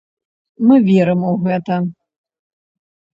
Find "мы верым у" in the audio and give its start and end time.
0.69-1.33